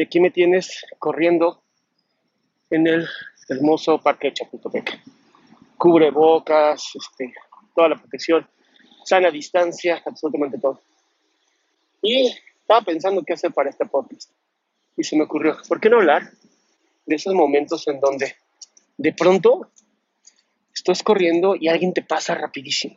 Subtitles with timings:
[0.00, 1.62] y aquí me tienes corriendo
[2.70, 3.06] en el
[3.50, 4.98] hermoso parque de Chapultepec.
[5.76, 7.34] Cubre bocas, este,
[7.74, 8.48] toda la protección,
[9.04, 10.80] sana distancia, absolutamente todo.
[12.00, 14.30] Y estaba pensando qué hacer para este podcast.
[14.96, 16.30] Y se me ocurrió, ¿por qué no hablar
[17.04, 18.34] de esos momentos en donde
[18.96, 19.70] de pronto
[20.74, 22.96] estás corriendo y alguien te pasa rapidísimo?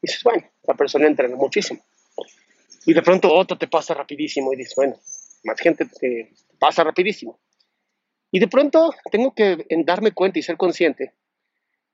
[0.00, 1.84] Y dices, bueno, la persona entrena muchísimo.
[2.86, 4.98] Y de pronto otro te pasa rapidísimo y dices, bueno,
[5.44, 7.40] más gente te pasa rapidísimo.
[8.32, 11.14] Y de pronto tengo que darme cuenta y ser consciente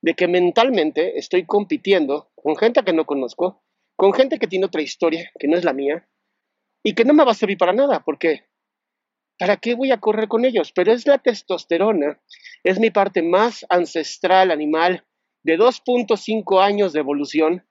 [0.01, 3.63] de que mentalmente estoy compitiendo con gente que no conozco,
[3.97, 6.09] con gente que tiene otra historia que no es la mía
[6.83, 8.49] y que no me va a servir para nada, porque
[9.39, 10.73] ¿para qué voy a correr con ellos?
[10.73, 12.21] Pero es la testosterona,
[12.65, 15.07] es mi parte más ancestral animal
[15.45, 17.67] de 2.5 años de evolución,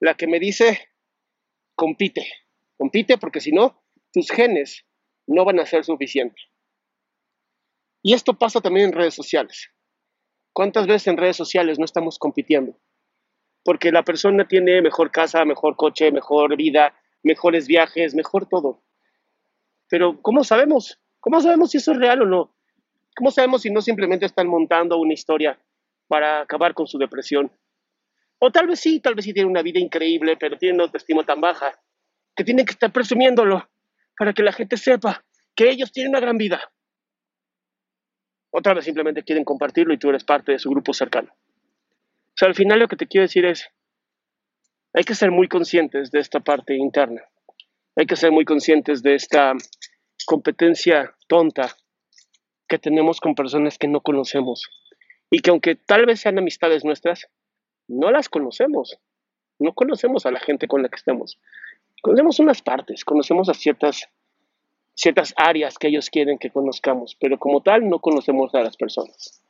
[0.00, 0.88] la que me dice,
[1.76, 2.26] compite,
[2.76, 4.84] compite porque si no, tus genes
[5.28, 6.42] no van a ser suficientes.
[8.02, 9.70] Y esto pasa también en redes sociales.
[10.52, 12.78] ¿Cuántas veces en redes sociales no estamos compitiendo?
[13.62, 18.82] Porque la persona tiene mejor casa, mejor coche, mejor vida, mejores viajes, mejor todo.
[19.88, 20.98] Pero ¿cómo sabemos?
[21.20, 22.54] ¿Cómo sabemos si eso es real o no?
[23.14, 25.60] ¿Cómo sabemos si no simplemente están montando una historia
[26.06, 27.52] para acabar con su depresión?
[28.38, 31.24] O tal vez sí, tal vez sí tiene una vida increíble, pero tiene una autoestima
[31.24, 31.78] tan baja
[32.34, 33.68] que tienen que estar presumiéndolo
[34.18, 35.24] para que la gente sepa
[35.54, 36.60] que ellos tienen una gran vida.
[38.50, 41.32] Otra vez simplemente quieren compartirlo y tú eres parte de su grupo cercano.
[41.32, 43.68] O sea, al final lo que te quiero decir es,
[44.92, 47.22] hay que ser muy conscientes de esta parte interna.
[47.96, 49.52] Hay que ser muy conscientes de esta
[50.26, 51.76] competencia tonta
[52.68, 54.68] que tenemos con personas que no conocemos.
[55.30, 57.28] Y que aunque tal vez sean amistades nuestras,
[57.88, 58.98] no las conocemos.
[59.58, 61.38] No conocemos a la gente con la que estamos.
[62.02, 64.08] Conocemos unas partes, conocemos a ciertas
[64.98, 69.40] ciertas áreas que ellos quieren que conozcamos, pero como tal no conocemos a las personas.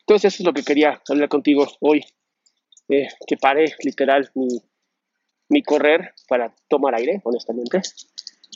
[0.00, 2.04] Entonces eso es lo que quería hablar contigo hoy,
[2.90, 4.48] eh, que paré literal mi,
[5.48, 7.80] mi correr para tomar aire, honestamente,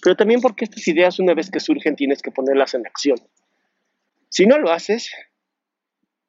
[0.03, 3.17] pero también porque estas ideas una vez que surgen tienes que ponerlas en acción.
[4.29, 5.11] Si no lo haces,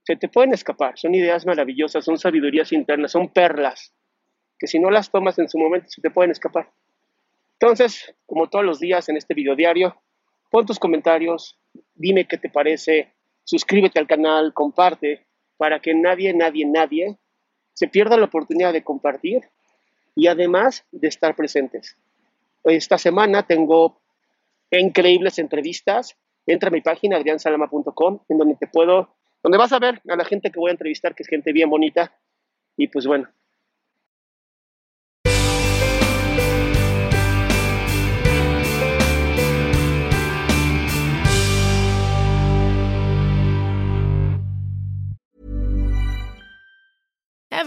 [0.03, 3.93] se te pueden escapar, son ideas maravillosas, son sabidurías internas, son perlas,
[4.63, 6.71] que si no las tomas en su momento se te pueden escapar.
[7.59, 10.01] Entonces, como todos los días en este video diario,
[10.49, 11.59] pon tus comentarios,
[11.95, 13.11] dime qué te parece,
[13.43, 15.25] suscríbete al canal, comparte,
[15.57, 17.17] para que nadie, nadie, nadie
[17.73, 19.41] se pierda la oportunidad de compartir
[20.15, 21.97] y además de estar presentes.
[22.63, 23.99] Esta semana tengo
[24.71, 26.15] increíbles entrevistas.
[26.45, 29.13] Entra a mi página adriansalama.com en donde te puedo,
[29.43, 31.69] donde vas a ver a la gente que voy a entrevistar, que es gente bien
[31.69, 32.15] bonita.
[32.77, 33.27] Y pues bueno,